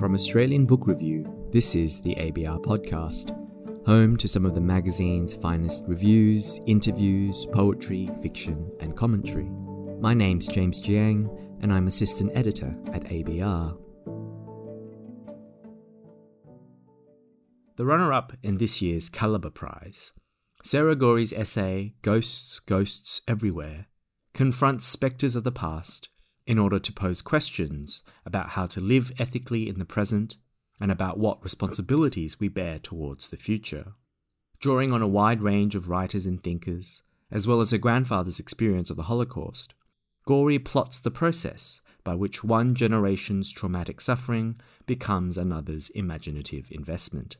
[0.00, 3.36] From Australian Book Review, this is the ABR Podcast,
[3.86, 9.50] home to some of the magazine's finest reviews, interviews, poetry, fiction, and commentary.
[10.00, 11.28] My name's James Jiang,
[11.62, 13.78] and I'm assistant editor at ABR.
[17.76, 20.12] The runner up in this year's Calibre Prize,
[20.64, 23.88] Sarah Gory's essay Ghosts, Ghosts Everywhere,
[24.32, 26.08] confronts spectres of the past
[26.46, 30.36] in order to pose questions about how to live ethically in the present
[30.80, 33.92] and about what responsibilities we bear towards the future.
[34.60, 38.90] Drawing on a wide range of writers and thinkers, as well as her grandfather's experience
[38.90, 39.74] of the Holocaust,
[40.26, 47.36] Gory plots the process by which one generation's traumatic suffering becomes another's imaginative investment.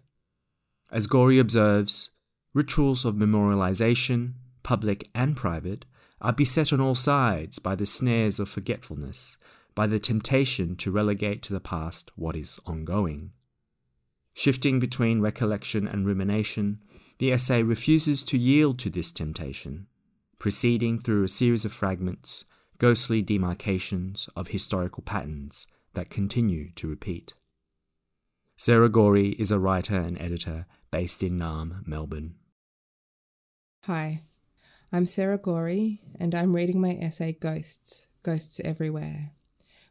[0.92, 2.10] As Gory observes,
[2.52, 5.84] rituals of memorialization, public and private,
[6.20, 9.38] are beset on all sides by the snares of forgetfulness,
[9.74, 13.32] by the temptation to relegate to the past what is ongoing.
[14.34, 16.80] Shifting between recollection and rumination,
[17.18, 19.86] the essay refuses to yield to this temptation,
[20.38, 22.44] proceeding through a series of fragments,
[22.78, 27.34] ghostly demarcations of historical patterns that continue to repeat.
[28.56, 32.34] Sarah Gory is a writer and editor based in Naarm, Melbourne.
[33.84, 34.22] Hi,
[34.92, 39.30] I'm Sarah Gory, and I'm reading my essay Ghosts, Ghosts Everywhere,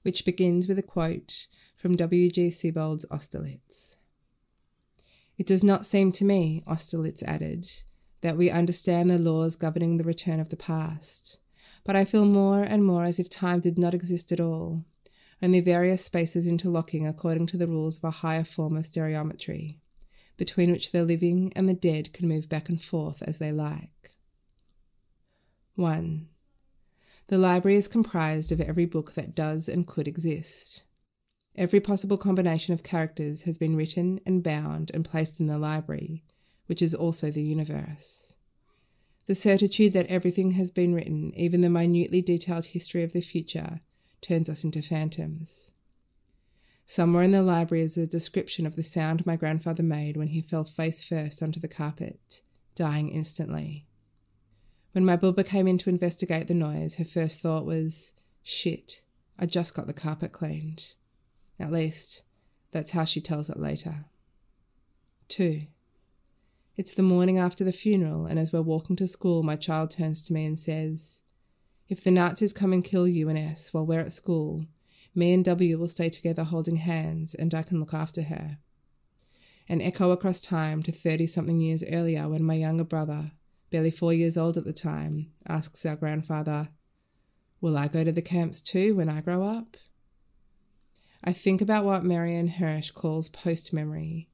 [0.01, 1.47] which begins with a quote
[1.77, 2.49] from W.G.
[2.49, 3.95] Sebald's Austerlitz.
[5.37, 7.65] It does not seem to me, Austerlitz added,
[8.19, 11.39] that we understand the laws governing the return of the past,
[11.85, 14.83] but I feel more and more as if time did not exist at all,
[15.41, 19.77] only various spaces interlocking according to the rules of a higher form of stereometry,
[20.35, 24.18] between which the living and the dead can move back and forth as they like.
[25.79, 26.27] 1.
[27.27, 30.83] The library is comprised of every book that does and could exist.
[31.55, 36.23] Every possible combination of characters has been written and bound and placed in the library,
[36.67, 38.35] which is also the universe.
[39.27, 43.81] The certitude that everything has been written, even the minutely detailed history of the future,
[44.21, 45.71] turns us into phantoms.
[46.85, 50.41] Somewhere in the library is a description of the sound my grandfather made when he
[50.41, 52.41] fell face first onto the carpet,
[52.73, 53.85] dying instantly.
[54.91, 59.01] When my Bubba came in to investigate the noise, her first thought was, shit,
[59.37, 60.93] I just got the carpet cleaned.
[61.59, 62.23] At least,
[62.71, 64.05] that's how she tells it later.
[65.27, 65.67] 2.
[66.75, 70.25] It's the morning after the funeral, and as we're walking to school, my child turns
[70.25, 71.23] to me and says,
[71.87, 74.65] If the Nazis come and kill you and S while we're at school,
[75.13, 78.57] me and W will stay together holding hands, and I can look after her.
[79.67, 83.31] An echo across time to 30 something years earlier when my younger brother,
[83.69, 86.69] barely four years old at the time, asks our grandfather,
[87.61, 89.77] Will I go to the camps too when I grow up?
[91.23, 94.29] I think about what Marianne Hirsch calls post memory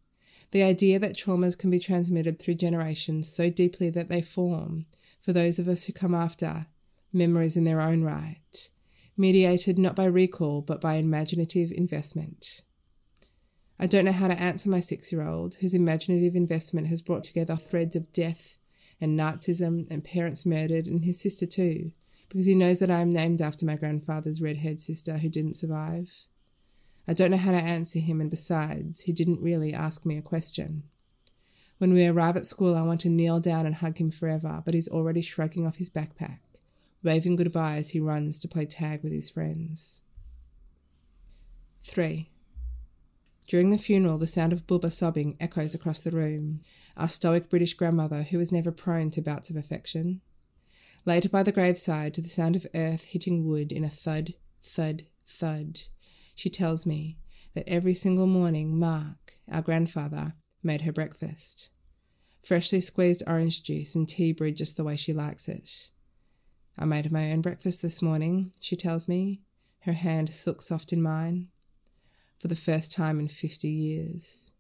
[0.56, 4.86] the idea that traumas can be transmitted through generations so deeply that they form,
[5.22, 6.68] for those of us who come after,
[7.12, 8.70] memories in their own right,
[9.18, 12.62] mediated not by recall but by imaginative investment.
[13.78, 17.26] I don't know how to answer my six year old, whose imaginative investment has brought
[17.26, 18.58] together threads of death
[19.00, 21.92] and Nazism and parents murdered, and his sister too,
[22.30, 25.56] because he knows that I am named after my grandfather's red haired sister who didn't
[25.56, 26.26] survive.
[27.08, 30.22] I don't know how to answer him, and besides, he didn't really ask me a
[30.24, 30.84] question.
[31.78, 34.74] When we arrive at school, I want to kneel down and hug him forever, but
[34.74, 36.40] he's already shrugging off his backpack,
[37.04, 40.02] waving goodbye as he runs to play tag with his friends.
[41.82, 42.30] 3.
[43.48, 46.62] During the funeral, the sound of Bubba sobbing echoes across the room,
[46.98, 50.22] our stoic British grandmother who was never prone to bouts of affection.
[51.06, 55.04] Later by the graveside, to the sound of earth hitting wood in a thud, thud,
[55.28, 55.82] thud,
[56.34, 57.20] she tells me
[57.54, 61.70] that every single morning Mark, our grandfather, made her breakfast.
[62.42, 65.92] Freshly squeezed orange juice and tea brewed just the way she likes it.
[66.78, 69.42] I made my own breakfast this morning, she tells me,
[69.82, 71.50] her hand silk soft in mine
[72.40, 74.52] for the first time in 50 years.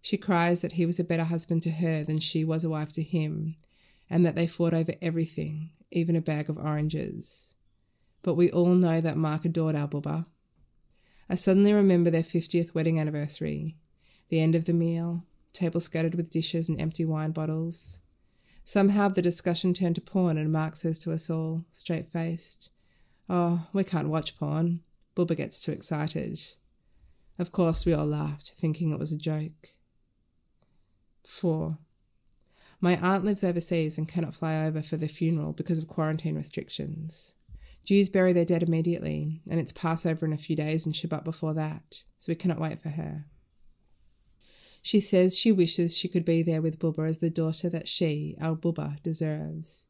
[0.00, 2.92] She cries that he was a better husband to her than she was a wife
[2.92, 3.56] to him,
[4.10, 7.56] and that they fought over everything, even a bag of oranges.
[8.22, 10.26] But we all know that Mark adored our Bubba.
[11.28, 13.76] I suddenly remember their 50th wedding anniversary,
[14.28, 15.24] the end of the meal,
[15.54, 18.00] table scattered with dishes and empty wine bottles.
[18.64, 22.70] Somehow the discussion turned to porn, and Mark says to us all, straight faced,
[23.28, 24.80] Oh, we can't watch porn.
[25.16, 26.40] Bubba gets too excited.
[27.38, 29.70] Of course, we all laughed, thinking it was a joke.
[31.24, 31.78] 4.
[32.80, 37.34] My aunt lives overseas and cannot fly over for the funeral because of quarantine restrictions.
[37.84, 41.54] Jews bury their dead immediately, and it's Passover in a few days and Shabbat before
[41.54, 43.26] that, so we cannot wait for her.
[44.80, 48.36] She says she wishes she could be there with Bubba as the daughter that she,
[48.40, 49.86] our Bubba, deserves.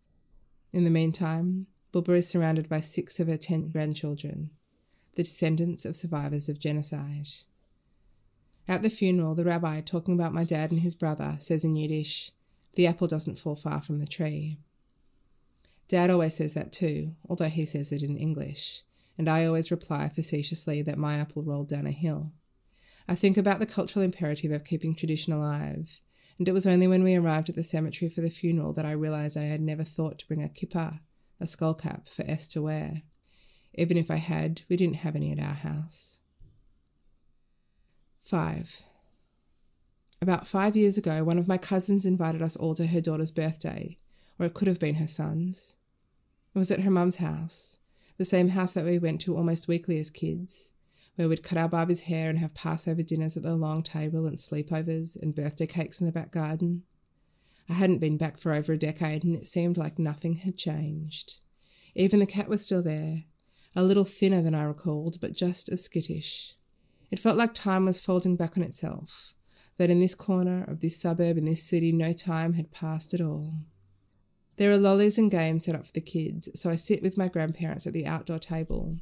[0.73, 4.50] In the meantime, Bubba is surrounded by six of her ten grandchildren,
[5.16, 7.28] the descendants of survivors of genocide.
[8.66, 12.31] At the funeral, the rabbi, talking about my dad and his brother, says in Yiddish,
[12.75, 14.58] The apple doesn't fall far from the tree.
[15.88, 18.82] Dad always says that too, although he says it in English,
[19.19, 22.32] and I always reply facetiously that my apple rolled down a hill.
[23.06, 26.00] I think about the cultural imperative of keeping tradition alive,
[26.38, 28.93] and it was only when we arrived at the cemetery for the funeral that I
[28.93, 31.00] realized I had never thought to bring a kippah,
[31.38, 33.02] a skull cap, for S to wear.
[33.75, 36.21] Even if I had, we didn't have any at our house.
[38.23, 38.85] 5.
[40.21, 43.99] About five years ago, one of my cousins invited us all to her daughter's birthday,
[44.38, 45.76] or it could have been her son's.
[46.55, 47.79] It was at her mum's house,
[48.17, 50.73] the same house that we went to almost weekly as kids,
[51.17, 54.38] where we'd cut our Barbie's hair and have Passover dinners at the long table and
[54.38, 56.85] sleepovers and birthday cakes in the back garden.
[57.69, 61.41] I hadn't been back for over a decade and it seemed like nothing had changed.
[61.94, 63.25] Even the cat was still there,
[63.75, 66.55] a little thinner than I recalled, but just as skittish.
[67.11, 69.35] It felt like time was folding back on itself,
[69.76, 73.21] that in this corner of this suburb in this city no time had passed at
[73.21, 73.55] all.
[74.56, 77.29] There are lollies and games set up for the kids, so I sit with my
[77.29, 78.99] grandparents at the outdoor table,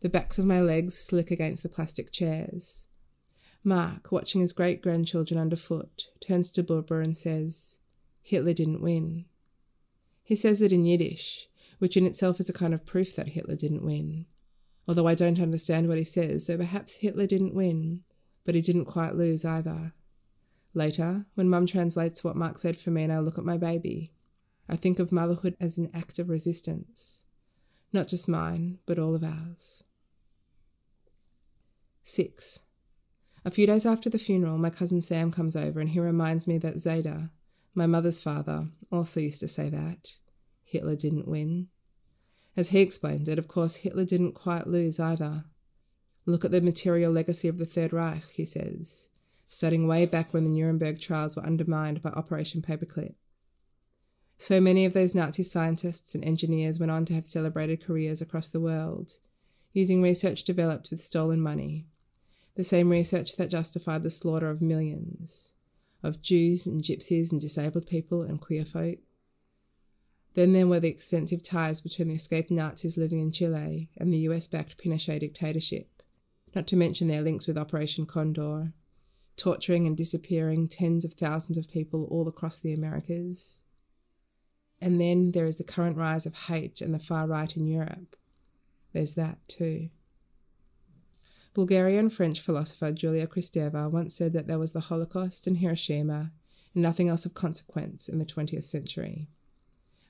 [0.00, 2.86] the backs of my legs slick against the plastic chairs.
[3.64, 7.80] Mark, watching his great grandchildren underfoot, turns to Bubba and says,
[8.22, 9.24] Hitler didn't win.
[10.22, 11.48] He says it in Yiddish,
[11.78, 14.26] which in itself is a kind of proof that Hitler didn't win.
[14.86, 18.00] Although I don't understand what he says, so perhaps Hitler didn't win,
[18.44, 19.92] but he didn't quite lose either.
[20.74, 24.12] Later, when Mum translates what Mark said for me and I look at my baby,
[24.68, 27.24] I think of motherhood as an act of resistance.
[27.92, 29.84] Not just mine, but all of ours.
[32.02, 32.60] 6.
[33.44, 36.58] A few days after the funeral, my cousin Sam comes over and he reminds me
[36.58, 37.30] that Zayda,
[37.74, 40.18] my mother's father, also used to say that.
[40.68, 41.68] Hitler didn't win.
[42.54, 45.44] As he explained it, of course, Hitler didn't quite lose either.
[46.26, 49.08] Look at the material legacy of the Third Reich, he says,
[49.48, 53.14] starting way back when the Nuremberg trials were undermined by Operation Paperclip.
[54.36, 58.48] So many of those Nazi scientists and engineers went on to have celebrated careers across
[58.48, 59.20] the world,
[59.72, 61.86] using research developed with stolen money,
[62.56, 65.54] the same research that justified the slaughter of millions
[66.02, 68.98] of Jews and gypsies and disabled people and queer folk.
[70.34, 74.18] Then there were the extensive ties between the escaped Nazis living in Chile and the
[74.20, 76.02] US backed Pinochet dictatorship,
[76.54, 78.72] not to mention their links with Operation Condor,
[79.36, 83.64] torturing and disappearing tens of thousands of people all across the Americas.
[84.80, 88.16] And then there is the current rise of hate and the far right in Europe.
[88.92, 89.90] There's that too.
[91.54, 96.30] Bulgarian French philosopher Julia Kristeva once said that there was the Holocaust and Hiroshima
[96.74, 99.28] and nothing else of consequence in the 20th century.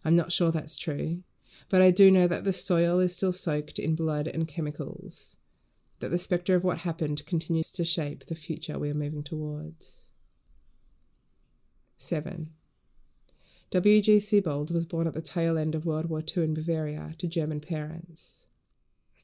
[0.04, 1.22] I'm not sure that's true,
[1.68, 5.36] but I do know that the soil is still soaked in blood and chemicals,
[6.00, 10.12] that the spectre of what happened continues to shape the future we are moving towards.
[11.98, 12.50] 7.
[13.70, 14.20] W.G.
[14.20, 17.60] Sebald was born at the tail end of World War II in Bavaria to German
[17.60, 18.46] parents.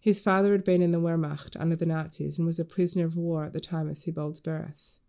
[0.00, 3.16] His father had been in the Wehrmacht under the Nazis and was a prisoner of
[3.16, 5.00] war at the time of Sebald's birth.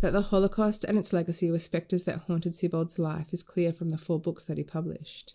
[0.00, 3.88] That the Holocaust and its legacy were spectres that haunted Sebald's life is clear from
[3.88, 5.34] the four books that he published.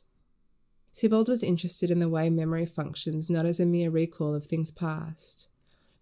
[0.94, 4.72] Sebald was interested in the way memory functions not as a mere recall of things
[4.72, 5.50] past,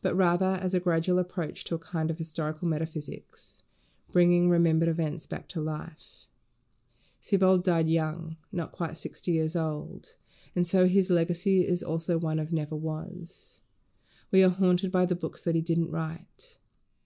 [0.03, 3.63] but rather as a gradual approach to a kind of historical metaphysics,
[4.11, 6.27] bringing remembered events back to life.
[7.19, 10.17] Siebold died young, not quite 60 years old,
[10.55, 13.61] and so his legacy is also one of never was.
[14.29, 16.57] We are haunted by the books that he didn't write,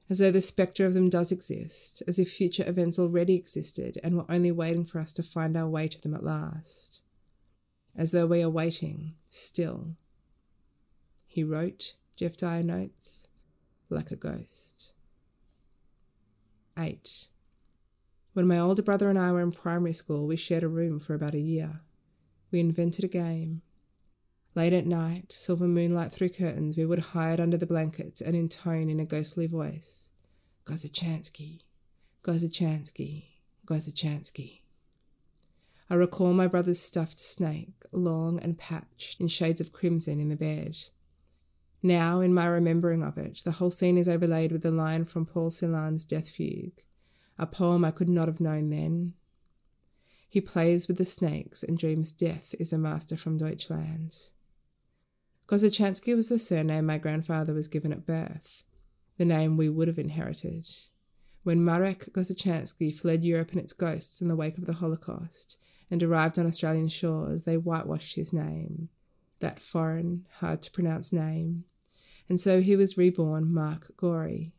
[0.09, 4.15] as though the spectre of them does exist, as if future events already existed and
[4.15, 7.03] were only waiting for us to find our way to them at last.
[7.95, 9.95] As though we are waiting, still.
[11.25, 13.27] He wrote, Geoff Dyer notes,
[13.89, 14.93] like a ghost.
[16.77, 17.29] 8.
[18.33, 21.13] When my older brother and I were in primary school, we shared a room for
[21.13, 21.81] about a year.
[22.51, 23.61] We invented a game.
[24.55, 28.89] Late at night, silver moonlight through curtains, we would hide under the blankets and intone
[28.89, 30.11] in a ghostly voice
[30.65, 31.61] Gozachansky,
[32.23, 33.25] Gozachansky,
[33.67, 34.61] Gozachansky.
[35.89, 40.35] I recall my brother's stuffed snake, long and patched in shades of crimson in the
[40.35, 40.77] bed.
[41.83, 45.25] Now, in my remembering of it, the whole scene is overlaid with the line from
[45.25, 46.81] Paul Celan's Death Fugue
[47.37, 49.13] a poem I could not have known then.
[50.27, 54.15] He plays with the snakes and dreams death is a master from Deutschland.
[55.47, 58.63] Gozachansky was the surname my grandfather was given at birth,
[59.17, 60.67] the name we would have inherited.
[61.43, 65.57] When Marek Gozachansky fled Europe and its ghosts in the wake of the Holocaust
[65.91, 68.89] and arrived on Australian shores, they whitewashed his name,
[69.39, 71.65] that foreign, hard to pronounce name,
[72.27, 74.53] and so he was reborn Mark Gory.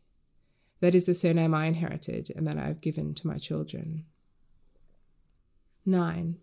[0.79, 4.05] That is the surname I inherited and that I have given to my children.
[5.85, 6.39] 9.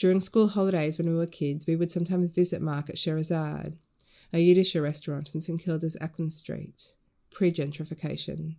[0.00, 3.76] During school holidays when we were kids, we would sometimes visit Mark at Scheherazade,
[4.32, 6.94] a Yiddish restaurant in St Kilda's Acland Street,
[7.30, 8.56] pre gentrification,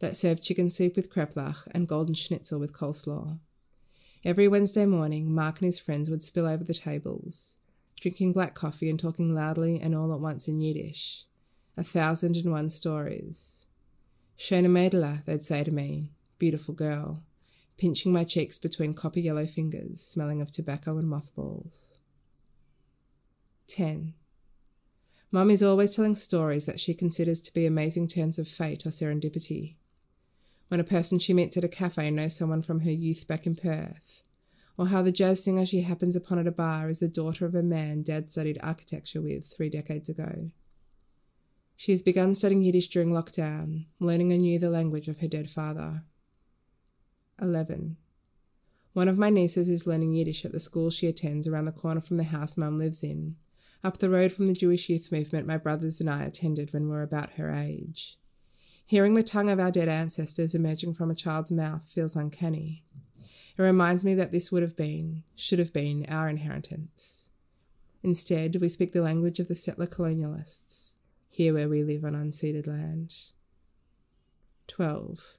[0.00, 3.38] that served chicken soup with kreplach and golden schnitzel with coleslaw.
[4.24, 7.58] Every Wednesday morning, Mark and his friends would spill over the tables,
[8.00, 11.26] drinking black coffee and talking loudly and all at once in Yiddish.
[11.76, 13.68] A thousand and one stories.
[14.36, 16.08] Schöne Mädela, they'd say to me,
[16.40, 17.22] beautiful girl,
[17.80, 22.00] pinching my cheeks between copper yellow fingers, smelling of tobacco and mothballs.
[23.68, 24.12] 10.
[25.32, 28.90] Mum is always telling stories that she considers to be amazing turns of fate or
[28.90, 29.76] serendipity.
[30.68, 33.54] When a person she meets at a cafe knows someone from her youth back in
[33.54, 34.24] Perth,
[34.76, 37.54] or how the jazz singer she happens upon at a bar is the daughter of
[37.54, 40.50] a man Dad studied architecture with three decades ago.
[41.76, 46.02] She has begun studying Yiddish during lockdown, learning anew the language of her dead father.
[47.40, 47.96] 11.
[48.92, 52.00] One of my nieces is learning Yiddish at the school she attends around the corner
[52.00, 53.36] from the house Mum lives in,
[53.84, 56.90] up the road from the Jewish youth movement my brothers and I attended when we
[56.90, 58.18] were about her age.
[58.84, 62.84] Hearing the tongue of our dead ancestors emerging from a child's mouth feels uncanny.
[63.56, 67.30] It reminds me that this would have been, should have been, our inheritance.
[68.02, 70.96] Instead, we speak the language of the settler colonialists,
[71.28, 73.14] here where we live on unceded land.
[74.66, 75.38] 12.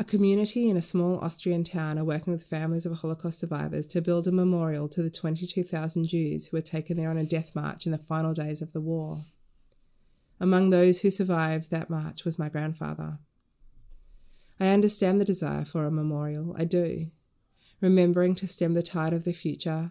[0.00, 4.00] A community in a small Austrian town are working with families of Holocaust survivors to
[4.00, 7.84] build a memorial to the 22,000 Jews who were taken there on a death march
[7.84, 9.18] in the final days of the war.
[10.40, 13.18] Among those who survived that march was my grandfather.
[14.58, 17.10] I understand the desire for a memorial, I do,
[17.82, 19.90] remembering to stem the tide of the future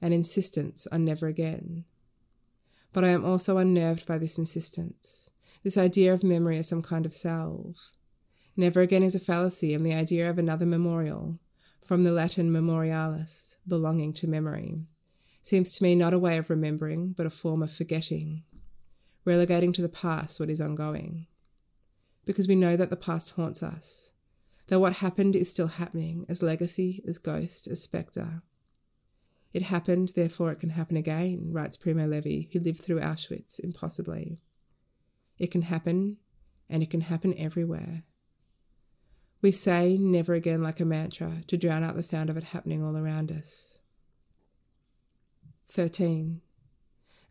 [0.00, 1.84] and insistence on never again.
[2.94, 5.28] But I am also unnerved by this insistence,
[5.62, 7.76] this idea of memory as some kind of salve
[8.56, 11.38] Never again is a fallacy, and the idea of another memorial,
[11.82, 14.86] from the Latin memorialis, belonging to memory,
[15.42, 18.44] seems to me not a way of remembering, but a form of forgetting,
[19.24, 21.26] relegating to the past what is ongoing.
[22.24, 24.12] Because we know that the past haunts us,
[24.68, 28.42] that what happened is still happening, as legacy, as ghost, as spectre.
[29.52, 34.38] It happened, therefore it can happen again, writes Primo Levi, who lived through Auschwitz, impossibly.
[35.38, 36.18] It can happen,
[36.70, 38.04] and it can happen everywhere.
[39.42, 42.82] We say never again like a mantra to drown out the sound of it happening
[42.82, 43.80] all around us.
[45.66, 46.40] 13.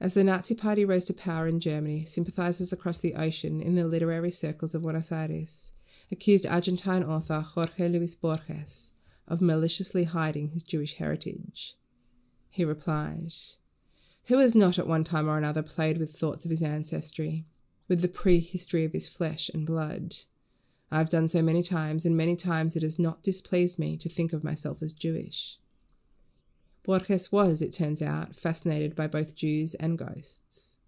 [0.02, 3.88] As the Nazi Party rose to power in Germany, sympathizers across the ocean in the
[3.88, 5.72] literary circles of Buenos Aires
[6.12, 8.94] accused Argentine author Jorge Luis Borges
[9.28, 11.76] of maliciously hiding his Jewish heritage.
[12.50, 13.32] He replied,
[14.26, 17.46] Who has not at one time or another played with thoughts of his ancestry,
[17.88, 20.16] with the prehistory of his flesh and blood?
[20.92, 24.34] I've done so many times, and many times it has not displeased me to think
[24.34, 25.58] of myself as Jewish.
[26.84, 30.80] Borges was, it turns out, fascinated by both Jews and ghosts.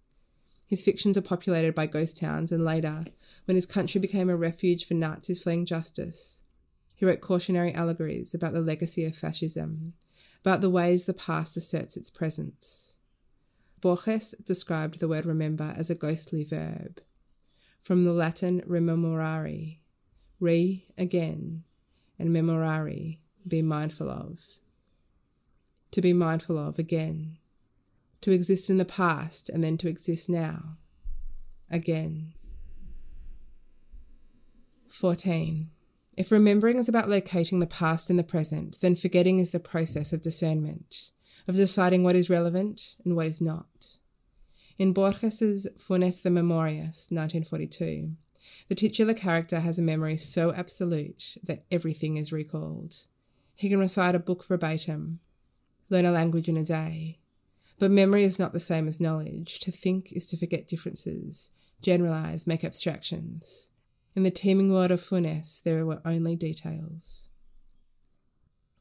[0.66, 3.04] His fictions are populated by ghost towns, and later,
[3.46, 6.42] when his country became a refuge for Nazis fleeing justice,
[6.94, 9.94] he wrote cautionary allegories about the legacy of fascism,
[10.40, 12.98] about the ways the past asserts its presence.
[13.80, 17.00] Borges described the word remember as a ghostly verb,
[17.82, 19.78] from the Latin rememorare,
[20.40, 21.64] re again,
[22.18, 24.40] and memorare, be mindful of.
[25.92, 27.38] To be mindful of again.
[28.22, 30.78] To exist in the past and then to exist now.
[31.70, 32.34] Again.
[34.90, 35.70] 14.
[36.16, 40.12] If remembering is about locating the past in the present, then forgetting is the process
[40.12, 41.10] of discernment,
[41.48, 43.98] of deciding what is relevant and what is not.
[44.78, 48.12] In Borges's Funes the Memorious, 1942,
[48.68, 52.94] the titular character has a memory so absolute that everything is recalled.
[53.54, 55.20] He can recite a book verbatim,
[55.90, 57.18] learn a language in a day.
[57.78, 59.58] But memory is not the same as knowledge.
[59.60, 61.50] To think is to forget differences,
[61.82, 63.70] generalize, make abstractions.
[64.14, 67.28] In the teeming world of Funes, there were only details.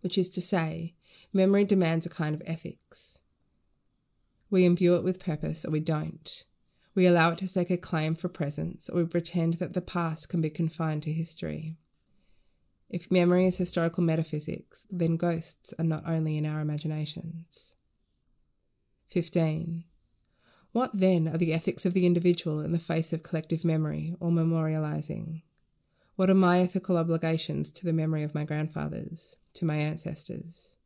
[0.02, 0.94] Which is to say,
[1.32, 3.24] memory demands a kind of ethics.
[4.50, 6.46] We imbue it with purpose or we don't.
[6.96, 10.30] We allow it to stake a claim for presence, or we pretend that the past
[10.30, 11.78] can be confined to history.
[12.90, 17.76] If memory is historical metaphysics, then ghosts are not only in our imaginations.
[19.08, 19.86] 15.
[20.72, 24.30] What then are the ethics of the individual in the face of collective memory or
[24.30, 25.42] memorializing?
[26.16, 30.78] What are my ethical obligations to the memory of my grandfathers, to my ancestors?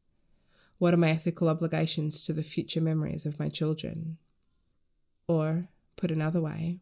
[0.77, 4.17] What are my ethical obligations to the future memories of my children?
[5.27, 6.79] Or, put another way,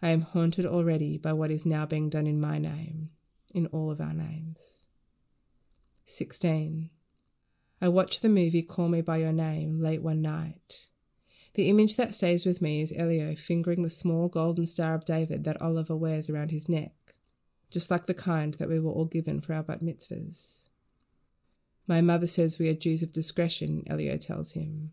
[0.00, 3.10] I am haunted already by what is now being done in my name,
[3.52, 4.86] in all of our names.
[6.04, 6.88] 16.
[7.82, 10.88] I watched the movie Call Me By Your Name late one night.
[11.54, 15.44] The image that stays with me is Elio fingering the small golden Star of David
[15.44, 16.94] that Oliver wears around his neck,
[17.70, 20.68] just like the kind that we were all given for our bat mitzvahs.
[21.86, 24.92] My mother says we are Jews of discretion, Elio tells him.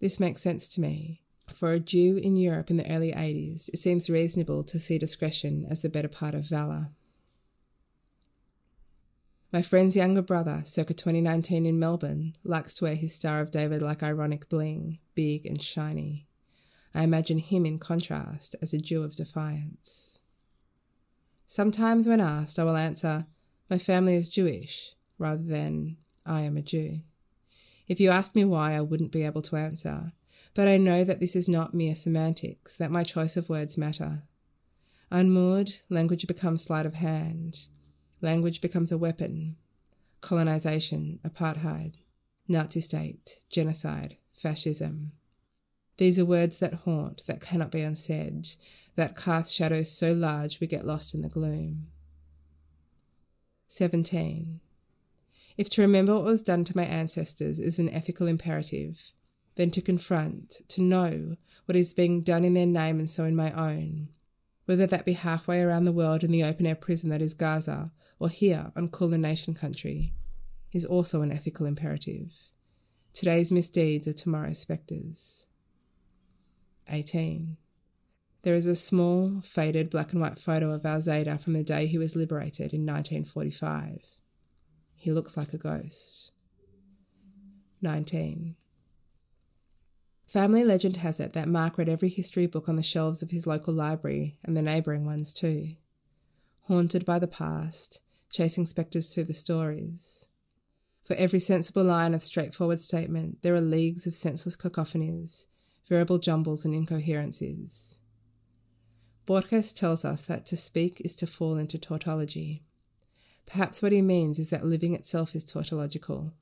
[0.00, 1.21] This makes sense to me.
[1.48, 5.66] For a Jew in Europe in the early 80s, it seems reasonable to see discretion
[5.68, 6.90] as the better part of valour.
[9.52, 13.82] My friend's younger brother, circa 2019 in Melbourne, likes to wear his Star of David
[13.82, 16.26] like ironic bling, big and shiny.
[16.94, 20.22] I imagine him in contrast as a Jew of defiance.
[21.46, 23.26] Sometimes, when asked, I will answer,
[23.68, 27.00] My family is Jewish, rather than, I am a Jew.
[27.86, 30.12] If you asked me why, I wouldn't be able to answer,
[30.54, 34.22] but I know that this is not mere semantics, that my choice of words matter.
[35.10, 37.66] Unmoored, language becomes sleight of hand.
[38.20, 39.56] Language becomes a weapon.
[40.20, 41.94] Colonization, apartheid,
[42.48, 45.12] Nazi state, genocide, fascism.
[45.98, 48.48] These are words that haunt, that cannot be unsaid,
[48.94, 51.88] that cast shadows so large we get lost in the gloom.
[53.68, 54.60] 17.
[55.56, 59.12] If to remember what was done to my ancestors is an ethical imperative,
[59.56, 63.36] then to confront, to know what is being done in their name and so in
[63.36, 64.08] my own,
[64.64, 67.92] whether that be halfway around the world in the open air prison that is Gaza,
[68.18, 70.14] or here on Kulin Nation country,
[70.72, 72.32] is also an ethical imperative.
[73.12, 75.46] Today's misdeeds are tomorrow's spectres.
[76.88, 77.56] 18.
[78.42, 81.86] There is a small, faded black and white photo of Al Zayda from the day
[81.86, 84.20] he was liberated in 1945.
[84.96, 86.32] He looks like a ghost.
[87.82, 88.56] 19.
[90.26, 93.46] Family legend has it that Mark read every history book on the shelves of his
[93.46, 95.76] local library and the neighbouring ones too.
[96.68, 100.28] Haunted by the past, chasing spectres through the stories.
[101.04, 105.46] For every sensible line of straightforward statement, there are leagues of senseless cacophonies,
[105.88, 108.00] variable jumbles and incoherencies.
[109.26, 112.64] Borges tells us that to speak is to fall into tautology.
[113.46, 116.32] Perhaps what he means is that living itself is tautological.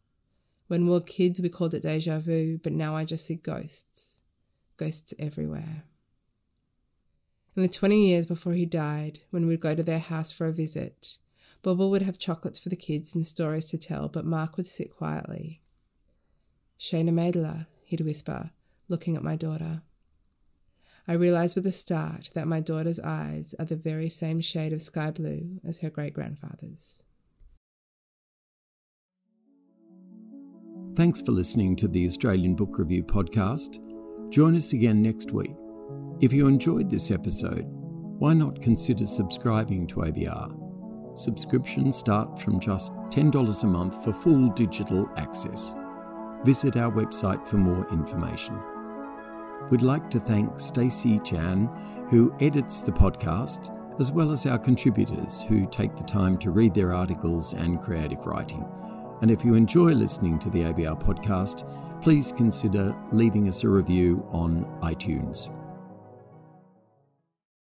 [0.70, 4.22] When we were kids, we called it deja vu, but now I just see ghosts.
[4.76, 5.82] Ghosts everywhere.
[7.56, 10.52] In the 20 years before he died, when we'd go to their house for a
[10.52, 11.18] visit,
[11.64, 14.96] Bubba would have chocolates for the kids and stories to tell, but Mark would sit
[14.96, 15.60] quietly.
[16.78, 18.52] Shayna Maidler, he'd whisper,
[18.86, 19.82] looking at my daughter.
[21.08, 24.82] I realised with a start that my daughter's eyes are the very same shade of
[24.82, 27.02] sky blue as her great grandfather's.
[31.00, 33.78] Thanks for listening to the Australian Book Review podcast.
[34.30, 35.54] Join us again next week.
[36.20, 37.64] If you enjoyed this episode,
[38.18, 41.16] why not consider subscribing to ABR?
[41.16, 45.74] Subscriptions start from just $10 a month for full digital access.
[46.44, 48.60] Visit our website for more information.
[49.70, 51.70] We'd like to thank Stacey Chan,
[52.10, 56.74] who edits the podcast, as well as our contributors who take the time to read
[56.74, 58.66] their articles and creative writing.
[59.22, 61.64] And if you enjoy listening to the ABR podcast,
[62.02, 65.50] please consider leaving us a review on iTunes.